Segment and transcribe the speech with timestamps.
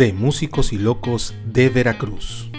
[0.00, 2.50] de Músicos y Locos de Veracruz.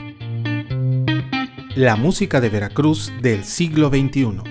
[1.75, 4.50] La música de Veracruz del siglo XXI.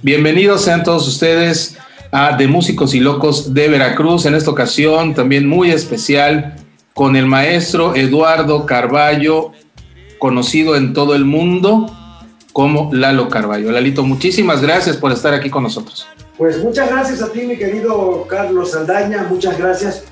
[0.00, 1.76] Bienvenidos sean todos ustedes
[2.10, 6.56] a De Músicos y Locos de Veracruz, en esta ocasión también muy especial
[6.94, 9.52] con el maestro Eduardo Carballo,
[10.18, 11.94] conocido en todo el mundo
[12.54, 13.70] como Lalo Carballo.
[13.70, 16.06] Lalito, muchísimas gracias por estar aquí con nosotros.
[16.40, 20.04] Pues muchas gracias a ti, mi querido Carlos Saldaña, muchas gracias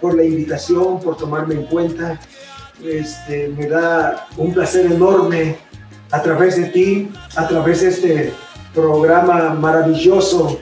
[0.00, 2.18] por la invitación, por tomarme en cuenta.
[2.82, 5.58] Este, me da un placer enorme
[6.10, 8.32] a través de ti, a través de este
[8.74, 10.58] programa maravilloso.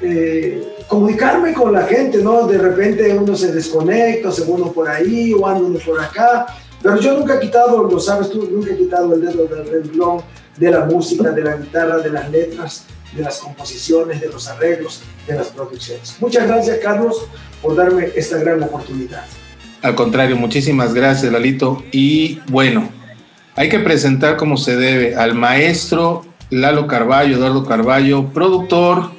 [0.00, 2.46] Eh, comunicarme con la gente, ¿no?
[2.46, 6.46] De repente uno se desconecta, se uno por ahí o anda uno por acá,
[6.80, 10.20] pero yo nunca he quitado, lo sabes tú, nunca he quitado el dedo del renglón
[10.56, 15.02] de la música, de la guitarra, de las letras, de las composiciones, de los arreglos,
[15.26, 16.16] de las producciones.
[16.20, 17.26] Muchas gracias, Carlos,
[17.62, 19.24] por darme esta gran oportunidad.
[19.82, 21.82] Al contrario, muchísimas gracias, Lalito.
[21.92, 22.88] Y bueno,
[23.54, 29.10] hay que presentar como se debe al maestro Lalo Carballo, Eduardo Carballo, productor,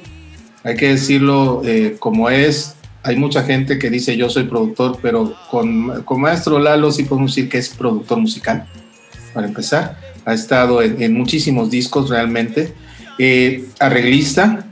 [0.66, 2.74] hay que decirlo eh, como es.
[3.04, 7.36] Hay mucha gente que dice yo soy productor, pero con, con, maestro Lalo sí podemos
[7.36, 8.66] decir que es productor musical,
[9.32, 9.96] para empezar.
[10.24, 12.74] Ha estado en, muchísimos discos realmente.
[13.18, 14.66] Eh, arreglista,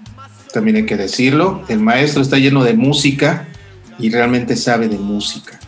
[0.53, 1.65] también hay que decirlo.
[1.69, 3.49] El maestro está lleno de música
[3.99, 5.59] y realmente sabe de música.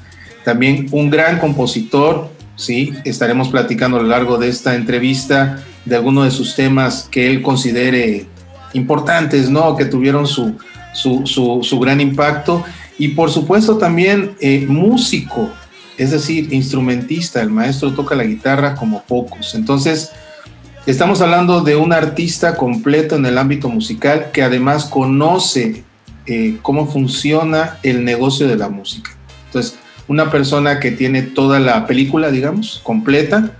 [0.44, 6.24] También un gran compositor, sí, estaremos platicando a lo largo de esta entrevista de alguno
[6.24, 8.26] de sus temas que él considere
[8.74, 9.76] importantes, ¿no?
[9.76, 10.56] Que tuvieron su,
[10.94, 12.64] su, gran impacto.
[12.98, 15.50] Y por supuesto también eh, músico,
[15.98, 17.42] es decir, instrumentista.
[17.42, 19.54] El maestro toca la guitarra como pocos.
[19.54, 20.12] Entonces,
[20.86, 25.84] estamos hablando de un artista completo en el ámbito musical que además conoce
[26.26, 29.10] eh, cómo funciona el negocio de la música.
[29.46, 33.52] Entonces, una persona que tiene toda la película, digamos, completa,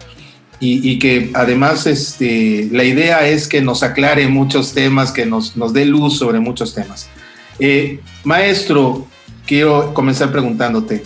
[0.59, 5.75] y, que además este, la idea es que nos aclare muchos temas, que nos, nos
[5.75, 7.11] dé luz sobre muchos temas.
[7.59, 9.07] Eh, maestro,
[9.47, 11.03] quiero comenzar preguntándote,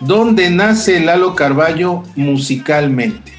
[0.00, 3.35] ¿dónde nace Lalo Carballo musicalmente?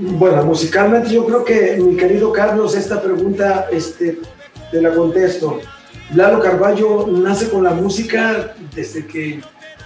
[0.00, 4.20] Bueno, musicalmente yo creo que, mi querido Carlos, esta pregunta este,
[4.70, 5.58] te la contesto.
[6.14, 9.40] Lalo Carballo nace con la música desde que,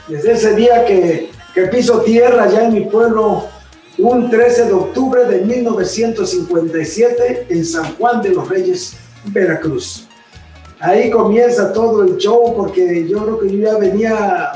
[0.09, 3.47] desde ese día que, que piso tierra ya en mi pueblo
[3.99, 8.97] un 13 de octubre de 1957 en San Juan de los Reyes,
[9.27, 10.09] Veracruz.
[10.79, 14.53] Ahí comienza todo el show porque yo creo que yo ya venía,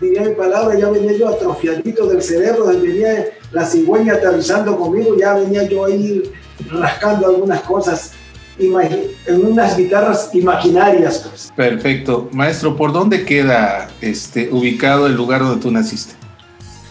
[0.00, 5.34] diría mi palabra, ya venía yo atrofiadito del cerebro, venía la cigüeña aterrizando conmigo, ya
[5.34, 6.22] venía yo ahí
[6.70, 8.12] rascando algunas cosas
[8.58, 11.26] en unas guitarras imaginarias.
[11.28, 11.52] Pues.
[11.56, 12.28] Perfecto.
[12.32, 16.14] Maestro, ¿por dónde queda este, ubicado el lugar donde tú naciste?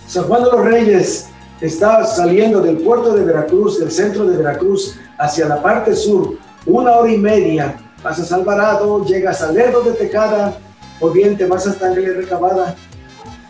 [0.08, 1.28] San Juan de los Reyes,
[1.62, 6.94] está saliendo del puerto de Veracruz, del centro de Veracruz, hacia la parte sur, una
[6.94, 10.58] hora y media, pasas a Alvarado, llegas a Lerdo de Tecada,
[11.00, 12.76] o bien te vas hasta Ángeles Recabada,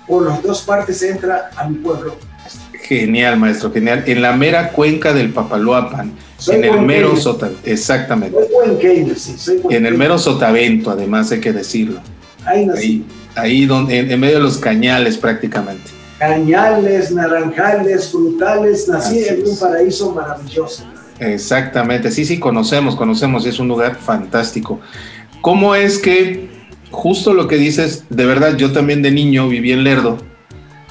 [0.09, 2.17] por las dos partes entra a mi pueblo.
[2.73, 4.03] Genial, maestro, genial.
[4.07, 6.11] En la mera cuenca del Papaloapan,
[6.47, 8.37] en el mero sotavento, exactamente.
[9.15, 12.01] sí, en el mero sotavento, además hay que decirlo.
[12.43, 13.05] Ahí nací.
[13.35, 20.13] Ahí, donde, en medio de los cañales prácticamente cañales, naranjales, frutales, nací en un paraíso
[20.13, 20.83] maravilloso.
[21.17, 24.79] Exactamente, sí, sí, conocemos, conocemos, es un lugar fantástico.
[25.41, 26.48] ¿Cómo es que
[26.91, 30.17] justo lo que dices, de verdad, yo también de niño viví en Lerdo,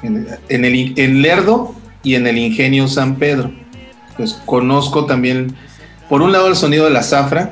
[0.02, 3.52] en, el, en Lerdo y en el Ingenio San Pedro?
[4.16, 5.54] Pues conozco también,
[6.08, 7.50] por un lado, el sonido de la zafra,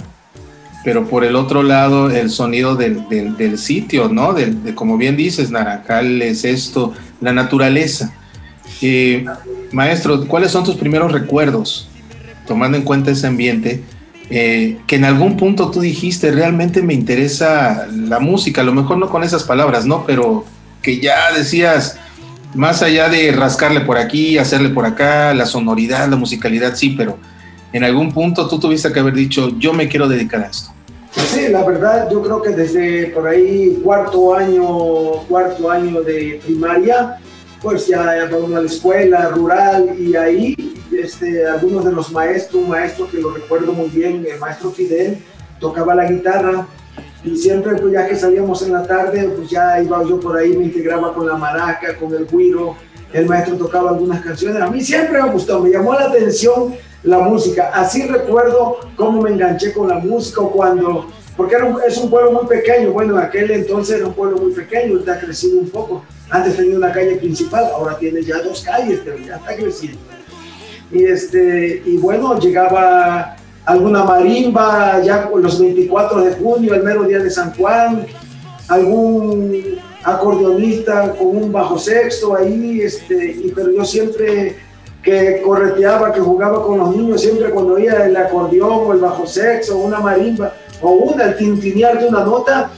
[0.84, 4.32] pero por el otro lado el sonido del, del, sitio, ¿no?
[4.32, 8.14] De, como bien dices, Naranjales, esto, la naturaleza.
[8.80, 9.24] Eh,
[9.72, 11.88] maestro, ¿cuáles son tus primeros recuerdos,
[12.46, 13.82] tomando en cuenta ese ambiente?
[14.28, 18.98] Eh, que en algún punto tú dijiste, realmente me interesa la música, a lo mejor
[18.98, 20.04] no con esas palabras, ¿no?
[20.04, 20.44] Pero
[20.82, 21.98] que ya decías,
[22.54, 27.18] más allá de rascarle por aquí, hacerle por acá, la sonoridad, la musicalidad, sí, pero
[27.72, 30.70] en algún punto tú tuviste que haber dicho, yo me quiero dedicar a esto.
[31.10, 34.66] Sí, la verdad, yo creo que desde por ahí cuarto año,
[35.28, 37.18] cuarto año de primaria,
[37.66, 42.68] pues ya vamos a la escuela rural y ahí este, algunos de los maestros, un
[42.68, 45.18] maestro que lo recuerdo muy bien, el maestro Fidel,
[45.58, 46.64] tocaba la guitarra.
[47.24, 50.56] Y siempre pues ya que salíamos en la tarde, pues ya iba yo por ahí,
[50.56, 52.76] me integraba con la maraca, con el guiro,
[53.12, 56.72] el maestro tocaba algunas canciones, a mí siempre me gustó, me llamó la atención
[57.02, 62.10] la música, así recuerdo cómo me enganché con la música cuando, porque era es un
[62.10, 65.68] pueblo muy pequeño, bueno, en aquel entonces era un pueblo muy pequeño, está crecido un
[65.68, 70.00] poco, antes tenía una calle principal, ahora tiene ya dos calles, pero ya está creciendo.
[70.90, 77.18] Y, este, y bueno, llegaba alguna marimba ya los 24 de junio, el mero día
[77.18, 78.06] de San Juan,
[78.68, 84.56] algún acordeonista con un bajo sexto ahí, este, y, pero yo siempre
[85.02, 89.26] que correteaba, que jugaba con los niños, siempre cuando oía el acordeón o el bajo
[89.26, 92.70] sexto una marimba o una, el tintinear de una nota,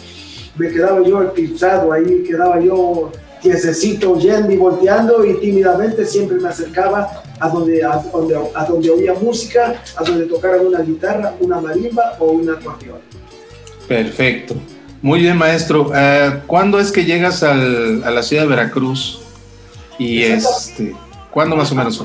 [0.57, 6.49] me quedaba yo eclipsado ahí, quedaba yo quiesecito oyendo y volteando y tímidamente siempre me
[6.49, 11.61] acercaba a donde, a donde, a donde oía música, a donde tocaran una guitarra, una
[11.61, 12.99] marimba o un acordeón.
[13.87, 14.55] Perfecto.
[15.01, 15.89] Muy bien, maestro.
[15.89, 19.21] Uh, ¿Cuándo es que llegas al, a la ciudad de Veracruz?
[19.99, 20.95] Y este,
[21.31, 22.05] ¿cuándo más o menos?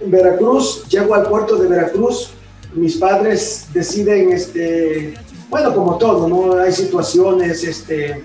[0.00, 2.30] En Veracruz, llego al puerto de Veracruz.
[2.74, 5.14] Mis padres deciden, este,
[5.48, 6.58] bueno, como todo, ¿no?
[6.58, 8.24] Hay situaciones, este,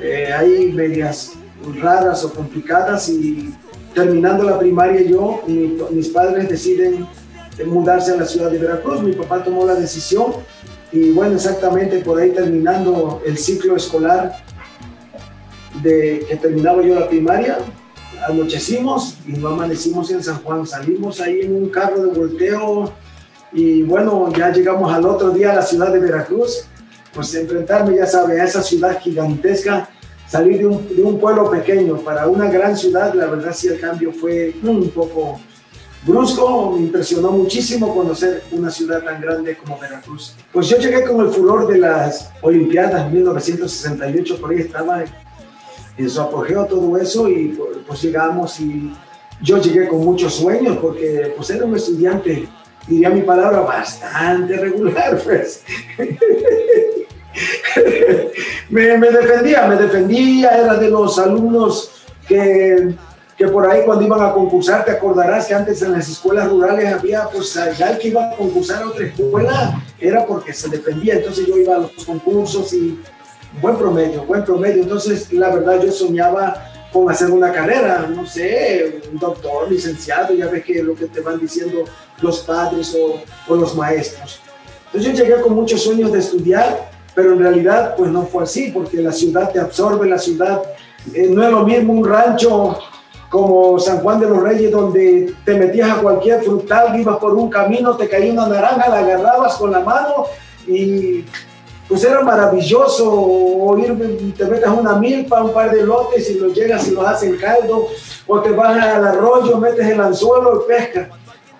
[0.00, 1.32] eh, hay medias
[1.80, 3.54] raras o complicadas y
[3.94, 7.06] terminando la primaria yo, mis padres deciden
[7.66, 9.02] mudarse a la ciudad de Veracruz.
[9.02, 10.32] Mi papá tomó la decisión
[10.92, 14.42] y bueno, exactamente por ahí terminando el ciclo escolar
[15.82, 17.58] de que terminaba yo la primaria,
[18.28, 20.66] anochecimos y no amanecimos en San Juan.
[20.66, 22.92] Salimos ahí en un carro de volteo
[23.52, 26.64] y bueno, ya llegamos al otro día a la ciudad de Veracruz.
[27.12, 29.88] Pues enfrentarme, ya sabe, a esa ciudad gigantesca
[30.30, 33.80] salir de un, de un, pueblo pequeño para una gran ciudad, la verdad sí el
[33.80, 35.40] cambio fue un poco
[36.06, 40.36] brusco, me impresionó muchísimo conocer una ciudad tan grande como Veracruz.
[40.52, 45.04] Pues yo llegué con el furor de las Olimpiadas 1968, por ahí estaba
[45.98, 48.92] en su apogeo todo eso y pues llegamos y
[49.42, 52.48] yo llegué con muchos sueños porque pues era un estudiante,
[52.86, 55.64] diría mi palabra, bastante regular, pues.
[58.70, 61.90] me, defendía, me defendía, era de los alumnos
[62.26, 62.94] que,
[63.36, 66.92] que, por ahí cuando iban a concursar, te acordarás que antes en las escuelas rurales
[66.92, 71.14] había, pues ya el que iba a concursar a otra escuela era porque se defendía,
[71.14, 73.00] entonces yo iba a los concursos y
[73.60, 79.00] buen promedio, buen promedio, entonces la verdad yo soñaba con hacer una carrera, no sé,
[79.12, 81.84] un doctor, licenciado, ya ves que lo que te van diciendo
[82.20, 84.40] los padres o, o los maestros.
[84.86, 88.70] Entonces yo llegué con muchos sueños de estudiar pero en realidad pues no fue así,
[88.70, 90.62] porque la ciudad te absorbe, la ciudad
[91.14, 92.78] eh, no es lo mismo un rancho
[93.28, 97.48] como San Juan de los Reyes, donde te metías a cualquier frutal, ibas por un
[97.48, 100.26] camino, te caía una naranja, la agarrabas con la mano
[100.66, 101.24] y
[101.88, 106.86] pues era maravilloso oír, te metes una milpa, un par de lotes y los llegas
[106.88, 107.88] y los hacen caldo,
[108.26, 111.10] o te vas al arroyo, metes el anzuelo y pesca.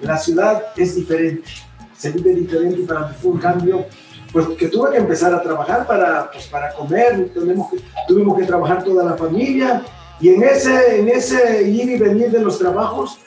[0.01, 1.49] La ciudad es diferente,
[1.97, 3.85] se vive diferente para mí fue un cambio
[4.33, 8.45] pues que tuve que empezar a trabajar para, pues, para comer, Tenemos que, tuvimos que
[8.45, 9.83] trabajar toda la familia.
[10.21, 13.19] Y en ese, en ese ir y venir de los trabajos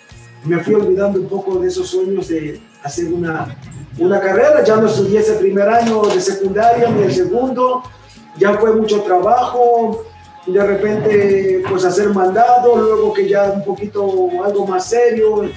[0.45, 3.55] me fui olvidando un poco de esos sueños de hacer una,
[3.97, 7.83] una carrera, ya no estudié ese primer año de secundaria ni el segundo,
[8.37, 10.05] ya fue mucho trabajo,
[10.45, 15.51] de repente pues hacer mandado, luego que ya un poquito algo más serio, eh,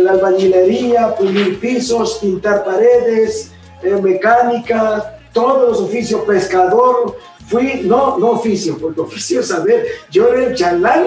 [0.00, 8.32] la albañilería, pulir pisos, pintar paredes, eh, mecánica, todos los oficios, pescador, fui, no, no
[8.32, 11.04] oficio, porque oficio es saber, yo era el chalán,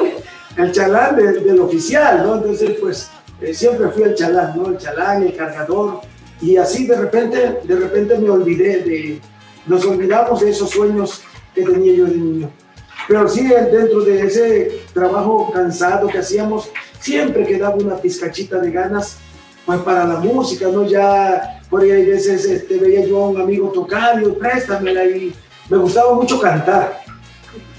[0.57, 2.35] el chalán del oficial, ¿no?
[2.35, 3.09] Entonces, pues,
[3.41, 4.69] eh, siempre fui el chalán, ¿no?
[4.69, 6.01] El chalán, el cargador,
[6.41, 9.21] y así de repente, de repente me olvidé de,
[9.65, 11.21] nos olvidamos de esos sueños
[11.53, 12.51] que tenía yo de niño.
[13.07, 19.17] Pero sí, dentro de ese trabajo cansado que hacíamos, siempre quedaba una pizcachita de ganas,
[19.65, 20.85] pues para la música, ¿no?
[20.85, 25.33] Ya por ahí hay veces este, veía yo a un amigo tocar y préstamela y
[25.69, 27.01] me gustaba mucho cantar.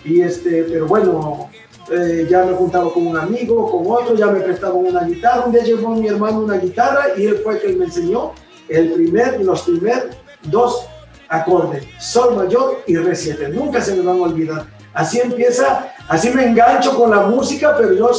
[0.04, 1.50] Y este, pero bueno,
[1.90, 5.44] eh, ya me juntaba con un amigo, con otro, ya me prestaba una guitarra.
[5.46, 8.32] Un día llevó mi hermano una guitarra y él fue que me enseñó
[8.68, 10.86] el primer, los primeros dos
[11.28, 13.48] acordes, sol mayor y re 7.
[13.50, 14.66] Nunca se me van a olvidar.
[14.94, 18.10] Así empieza, así me engancho con la música, pero yo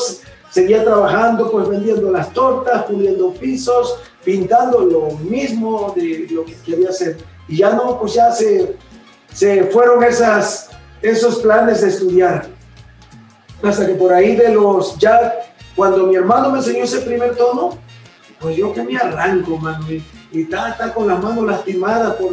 [0.50, 6.90] seguía trabajando, pues vendiendo las tortas, puliendo pisos, pintando lo mismo de lo que quería
[6.90, 7.18] hacer.
[7.48, 8.76] Y ya no, pues ya se,
[9.34, 10.70] se fueron esas,
[11.02, 12.48] esos planes de estudiar.
[13.64, 15.34] Hasta que por ahí de los, ya
[15.76, 17.78] cuando mi hermano me enseñó ese primer tono,
[18.40, 20.04] pues yo que me arranco, mano, y,
[20.42, 22.32] está, con las manos lastimadas por,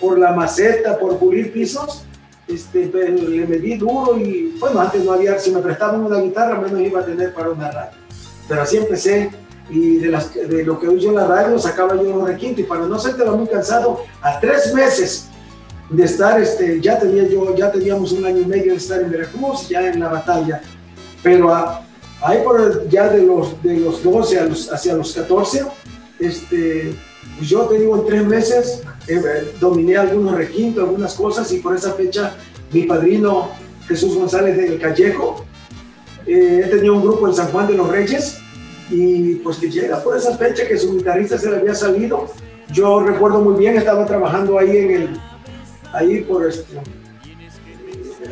[0.00, 2.04] por la maceta, por pulir pisos,
[2.54, 6.80] este, le medí duro y bueno, antes no había, si me prestaban una guitarra, menos
[6.80, 7.98] iba a tener para una radio.
[8.48, 9.30] Pero así empecé
[9.70, 12.64] y de, las, de lo que oí en la radio sacaba yo un requinto y
[12.64, 15.28] para no serte muy cansado, a tres meses
[15.88, 19.10] de estar, este, ya tenía yo, ya teníamos un año y medio de estar en
[19.10, 20.60] Veracruz, ya en la batalla,
[21.22, 21.52] pero
[22.22, 25.64] ahí por ya de los, de los 12 a los, hacia los 14,
[26.18, 26.94] este,
[27.36, 28.82] pues yo te digo, en tres meses
[29.16, 32.34] eh, dominé algunos requintos, algunas cosas y por esa fecha
[32.72, 33.50] mi padrino
[33.86, 35.44] Jesús González del Callejo,
[36.26, 38.38] eh, tenía un grupo en San Juan de los Reyes
[38.90, 42.26] y pues que llega por esa fecha que su guitarrista se le había salido.
[42.72, 45.20] Yo recuerdo muy bien, estaba trabajando ahí en el,
[45.92, 46.78] ahí por este,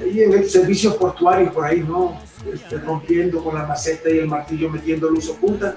[0.00, 2.20] ahí en el servicio portuario, por ahí, ¿no?
[2.52, 5.76] Este, rompiendo con la maceta y el martillo metiendo luz oculta.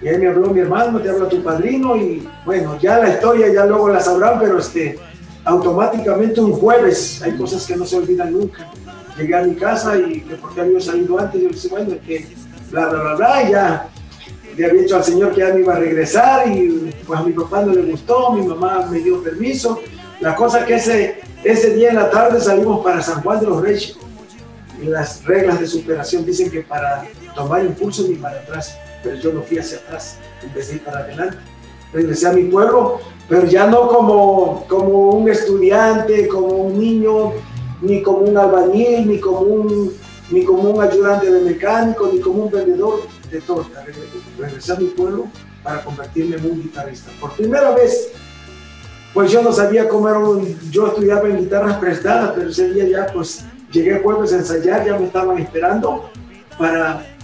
[0.00, 3.52] Y ahí me habló mi hermano, te habla tu padrino y bueno, ya la historia
[3.52, 4.96] ya luego la sabrán, pero este,
[5.44, 8.70] automáticamente un jueves, hay cosas que no se olvidan nunca.
[9.16, 12.26] Llegué a mi casa y que porque había salido antes, yo dije, bueno, que
[12.70, 13.88] bla, bla, bla, bla, y ya
[14.56, 17.32] le había dicho al señor que ya me iba a regresar y pues a mi
[17.32, 19.80] papá no le gustó, mi mamá me dio permiso.
[20.20, 23.60] La cosa que ese, ese día en la tarde salimos para San Juan de los
[23.60, 23.96] Reyes.
[24.80, 28.78] Y las reglas de superación dicen que para tomar impulso ni para atrás
[29.16, 31.38] yo no fui hacia atrás, empecé para adelante.
[31.92, 37.32] Regresé a mi pueblo, pero ya no como, como un estudiante, como un niño,
[37.80, 39.92] ni como un albañil, ni como un,
[40.30, 43.00] ni como un ayudante de mecánico, ni como un vendedor
[43.30, 43.84] de torta.
[44.38, 45.26] Regresé a mi pueblo
[45.62, 47.10] para convertirme en un guitarrista.
[47.20, 48.12] Por primera vez,
[49.14, 52.88] pues yo no sabía cómo era un, yo estudiaba en guitarras prestadas, pero ese día
[52.88, 56.10] ya pues llegué a jueves a ensayar, ya me estaban esperando
[56.58, 57.17] para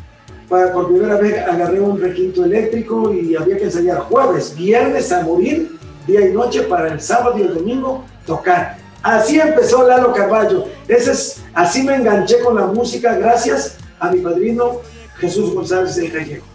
[0.72, 5.76] por primera vez agarré un requinto eléctrico y había que ensayar jueves, viernes a morir,
[6.06, 8.76] día y noche para el sábado y el domingo tocar.
[9.02, 10.66] Así empezó Lalo Carballo.
[10.88, 14.80] Ese es, así me enganché con la música gracias a mi padrino
[15.18, 16.46] Jesús González del Callejo.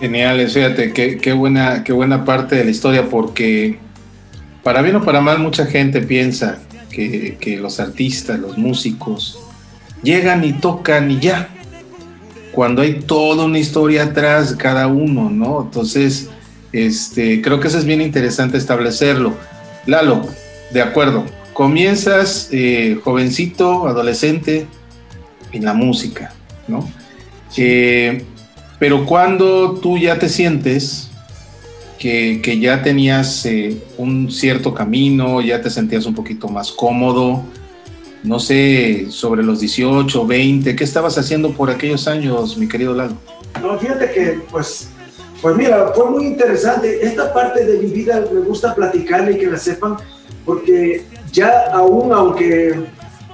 [0.00, 3.78] Genial, fíjate, qué, qué, buena, qué buena parte de la historia porque
[4.62, 6.58] para bien o para mal mucha gente piensa
[6.90, 9.38] que, que los artistas, los músicos,
[10.02, 11.48] llegan y tocan y ya,
[12.54, 15.62] cuando hay toda una historia atrás cada uno, ¿no?
[15.62, 16.30] Entonces,
[16.72, 19.34] este, creo que eso es bien interesante establecerlo.
[19.86, 20.26] Lalo,
[20.72, 24.66] de acuerdo, comienzas eh, jovencito, adolescente,
[25.52, 26.32] en la música,
[26.68, 26.88] ¿no?
[27.56, 28.24] Eh,
[28.78, 31.10] pero cuando tú ya te sientes
[31.98, 37.44] que, que ya tenías eh, un cierto camino, ya te sentías un poquito más cómodo,
[38.24, 43.16] no sé, sobre los 18, 20, ¿qué estabas haciendo por aquellos años, mi querido Lalo?
[43.60, 44.88] No, fíjate que, pues,
[45.42, 47.04] pues mira, fue muy interesante.
[47.04, 49.98] Esta parte de mi vida me gusta platicarle y que la sepan,
[50.46, 52.74] porque ya aún, aunque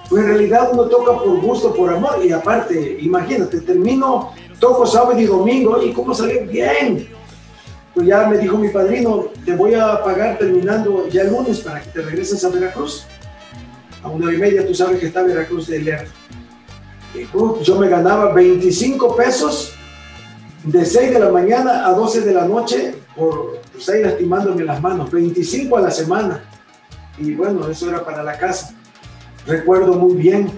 [0.08, 5.20] pues, en realidad uno toca por gusto, por amor, y aparte, imagínate, termino, toco sábado
[5.20, 7.08] y domingo, y cómo salió bien.
[7.94, 11.80] Pues ya me dijo mi padrino, te voy a pagar terminando ya el lunes para
[11.80, 13.06] que te regreses a Veracruz
[14.02, 16.10] a una y media, tú sabes que está Veracruz de Lerdo.
[17.62, 19.74] Yo me ganaba 25 pesos
[20.64, 24.80] de 6 de la mañana a 12 de la noche por pues, ahí lastimándome las
[24.80, 26.44] manos, 25 a la semana.
[27.18, 28.74] Y bueno, eso era para la casa.
[29.46, 30.50] Recuerdo muy bien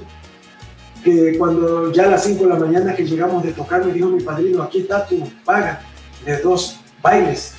[1.03, 4.09] que cuando ya a las 5 de la mañana que llegamos de tocar, me dijo
[4.09, 5.81] mi padrino, aquí está tu paga
[6.25, 7.55] de dos bailes.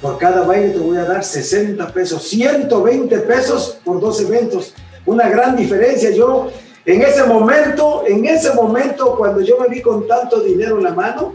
[0.00, 4.74] Por cada baile te voy a dar 60 pesos, 120 pesos por dos eventos.
[5.04, 6.10] Una gran diferencia.
[6.10, 6.50] Yo
[6.84, 10.94] en ese momento, en ese momento, cuando yo me vi con tanto dinero en la
[10.94, 11.34] mano,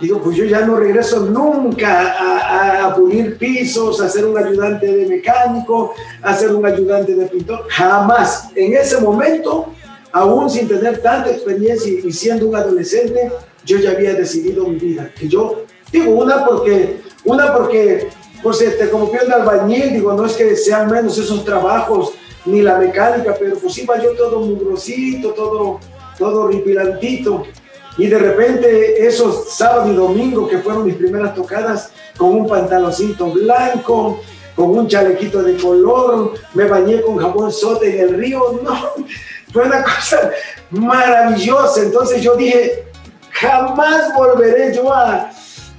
[0.00, 4.86] digo, pues yo ya no regreso nunca a, a, pulir pisos, a ser un ayudante
[4.86, 7.66] de mecánico, a ser un ayudante de pintor.
[7.68, 8.48] Jamás.
[8.54, 9.72] En ese momento,
[10.12, 13.30] aún sin tener tanta experiencia y siendo un adolescente,
[13.64, 15.10] yo ya había decidido mi vida.
[15.18, 18.08] Que yo, digo, una porque una porque,
[18.42, 22.12] pues, este, como piel de albañil, digo, no es que sean menos esos trabajos,
[22.46, 25.78] ni la mecánica, pero pues iba yo todo mugrosito, todo,
[26.18, 27.42] todo ripilantito.
[27.98, 33.30] Y de repente esos sábado y domingo que fueron mis primeras tocadas, con un pantaloncito
[33.30, 34.20] blanco,
[34.56, 39.04] con un chalequito de color, me bañé con jabón sote en el río, no,
[39.52, 40.30] fue una cosa
[40.70, 41.82] maravillosa.
[41.82, 42.86] Entonces yo dije,
[43.32, 45.30] jamás volveré yo a,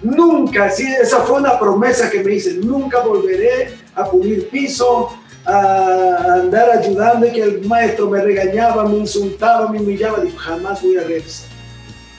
[0.02, 5.10] nunca, sí, esa fue una promesa que me hice, nunca volveré a pulir piso,
[5.46, 10.82] a andar ayudando y que el maestro me regañaba, me insultaba, me humillaba, dijo, jamás
[10.82, 11.50] voy a regresar.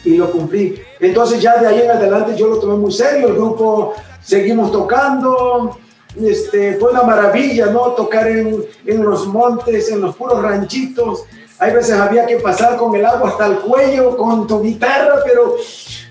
[0.04, 0.80] Y lo cumplí.
[0.98, 5.78] Entonces ya de ahí en adelante yo lo tomé muy serio, el grupo seguimos tocando,
[6.20, 7.92] este, fue una maravilla, ¿no?
[7.92, 11.24] Tocar en, en los montes, en los puros ranchitos.
[11.58, 15.56] Hay veces había que pasar con el agua hasta el cuello, con tu guitarra, pero,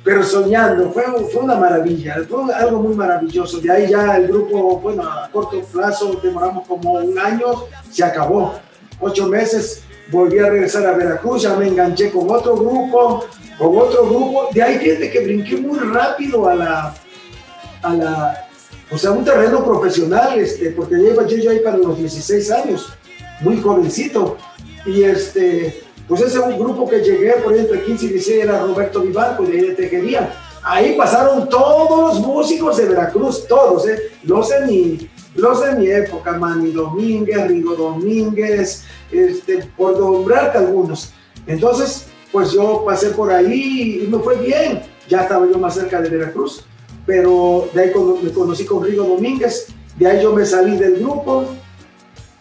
[0.03, 0.91] pero soñando.
[0.91, 3.59] Fue, fue una maravilla, fue algo muy maravilloso.
[3.59, 8.55] De ahí ya el grupo, bueno, a corto plazo, demoramos como un año, se acabó.
[8.99, 13.25] Ocho meses, volví a regresar a Veracruz, ya me enganché con otro grupo,
[13.57, 14.49] con otro grupo.
[14.53, 16.93] De ahí fíjate que brinqué muy rápido a la,
[17.81, 18.47] a la
[18.91, 20.95] o sea, un terreno profesional, este, porque
[21.41, 22.91] yo ahí para los 16 años,
[23.39, 24.37] muy jovencito.
[24.85, 28.99] Y este, pues ese un grupo que llegué por entre 15 y 16 era Roberto
[28.99, 30.33] Vivanco de, de Tejería.
[30.61, 33.97] Ahí pasaron todos los músicos de Veracruz, todos, ¿eh?
[34.23, 41.13] los de mi, los de mi época, Manny Domínguez, Rigo Domínguez, este, por nombrarte algunos.
[41.47, 44.81] Entonces, pues yo pasé por ahí y me fue bien.
[45.07, 46.65] Ya estaba yo más cerca de Veracruz
[47.05, 47.91] pero de ahí
[48.21, 51.45] me conocí con Rigo Domínguez, de ahí yo me salí del grupo,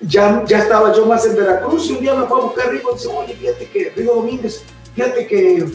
[0.01, 2.91] ya, ya estaba yo más en Veracruz y un día me fue a buscar Rigo
[2.91, 4.63] y dice, oye, fíjate que, Rigo Domínguez,
[4.95, 5.67] fíjate que,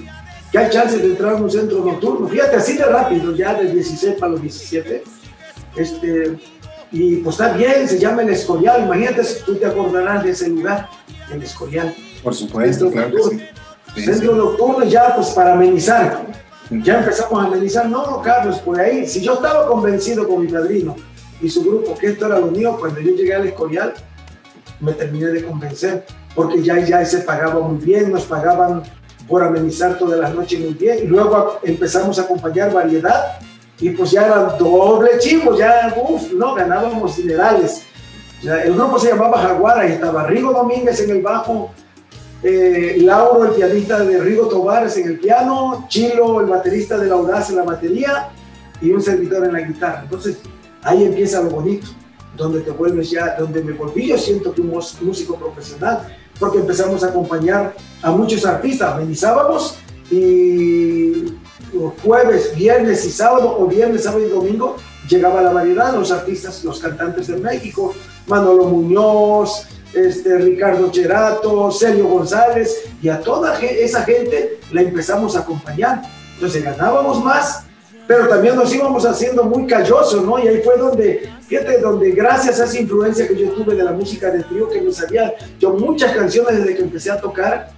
[0.51, 3.72] que hay chance de entrar a un centro nocturno, fíjate, así de rápido, ya de
[3.72, 5.03] 16 para los 17,
[5.75, 6.38] este,
[6.91, 10.89] y pues está bien, se llama El Escorial, imagínate, tú te acordarás de ese lugar,
[11.32, 11.94] El Escorial.
[12.24, 14.03] Por supuesto, claro que sí.
[14.03, 16.25] Centro nocturno ya pues para amenizar.
[16.70, 20.96] Ya empezamos a analizar, no, Carlos, por ahí, si yo estaba convencido con mi padrino
[21.39, 23.94] y su grupo que esto era lo mío, cuando yo llegué al Escorial,
[24.85, 28.83] me terminé de convencer, porque ya, ya se pagaba muy bien, nos pagaban
[29.27, 33.39] por amenizar todas las noches muy bien, y luego empezamos a acompañar variedad,
[33.79, 37.83] y pues ya era doble chivo, ya, uff, no, ganábamos dinerales.
[38.43, 41.71] el grupo se llamaba Jaguara y estaba Rigo Domínguez en el bajo,
[42.43, 47.15] eh, Lauro, el pianista de Rigo Tobares en el piano, Chilo, el baterista de La
[47.15, 48.29] Audaz en la batería
[48.81, 50.01] y un servidor en la guitarra.
[50.03, 50.37] Entonces,
[50.83, 51.87] ahí empieza lo bonito,
[52.35, 54.69] donde te vuelves ya, donde me volví, yo siento que un
[55.01, 59.77] músico profesional, porque empezamos a acompañar a muchos artistas, amenizábamos
[60.11, 61.33] y
[62.03, 64.75] jueves, viernes y sábado, o viernes, sábado y domingo,
[65.09, 67.93] llegaba la variedad, los artistas, los cantantes de México,
[68.27, 75.39] Manolo Muñoz, este, Ricardo Cherato, Sergio González, y a toda esa gente la empezamos a
[75.39, 76.01] acompañar.
[76.35, 77.64] Entonces ganábamos más,
[78.07, 80.37] pero también nos íbamos haciendo muy callosos, ¿no?
[80.39, 83.91] Y ahí fue donde, fíjate, donde gracias a esa influencia que yo tuve de la
[83.91, 87.70] música de trío, que me sabía yo muchas canciones desde que empecé a tocar,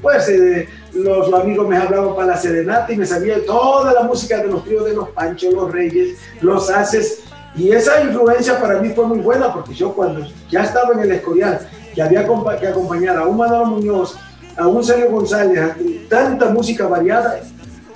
[0.00, 4.38] pues eh, los, amigos me hablaban para la serenata y me sabía toda la música
[4.38, 7.20] de los tríos de los Panchos, los Reyes, los Haces,
[7.56, 11.12] y esa influencia para mí fue muy buena porque yo cuando ya estaba en el
[11.12, 11.60] Escorial,
[11.94, 12.26] que había
[12.60, 14.16] que acompañar a un Manolo Muñoz,
[14.56, 15.76] a un Sergio González, a
[16.08, 17.40] tanta música variada,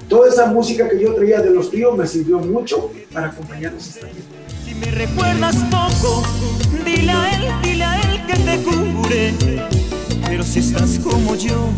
[0.08, 4.08] toda esa música que yo traía de los tíos me sirvió mucho para acompañarnos esta
[4.64, 6.22] Si me recuerdas poco,
[6.84, 9.34] dile a él, dile a él que te cure.
[10.26, 11.70] Pero si estás como yo,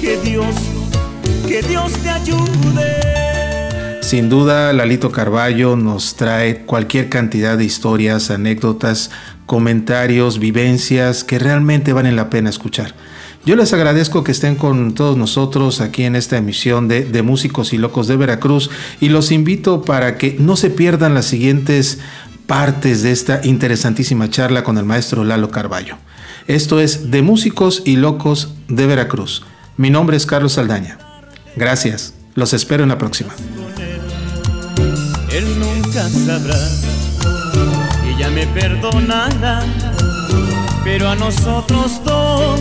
[0.00, 0.54] que Dios,
[1.46, 4.02] que Dios te ayude.
[4.02, 9.10] Sin duda, Lalito Carballo nos trae cualquier cantidad de historias, anécdotas,
[9.46, 12.94] comentarios, vivencias que realmente valen la pena escuchar.
[13.46, 17.72] Yo les agradezco que estén con todos nosotros aquí en esta emisión de, de, Músicos
[17.72, 22.00] y Locos de Veracruz y los invito para que no se pierdan las siguientes
[22.46, 25.96] partes de esta interesantísima charla con el maestro Lalo Carballo.
[26.46, 29.44] Esto es de Músicos y Locos de Veracruz.
[29.78, 30.98] Mi nombre es Carlos Saldaña.
[31.56, 32.14] Gracias.
[32.34, 33.32] Los espero en la próxima
[35.36, 36.56] él nunca sabrá
[38.02, 39.60] que ya me perdonará,
[40.86, 42.60] pero a nosotros dos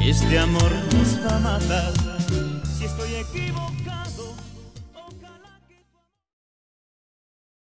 [0.00, 2.09] este amor nos va a matar.